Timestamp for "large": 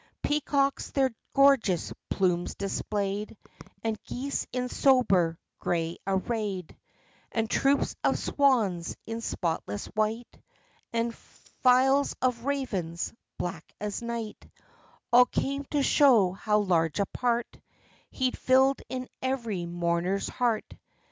16.61-16.99